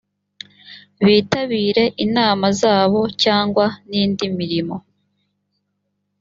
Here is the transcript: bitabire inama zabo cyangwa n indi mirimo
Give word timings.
bitabire 1.05 1.83
inama 2.05 2.45
zabo 2.61 3.01
cyangwa 3.23 3.65
n 3.89 3.91
indi 4.01 4.25
mirimo 4.37 4.75